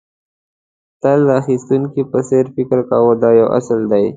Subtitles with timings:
[1.01, 4.05] تل د اخيستونکي په څېر فکر کوه دا یو اصل دی.